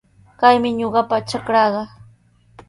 [0.39, 1.83] Kaymi ñuqapa trakraaqa.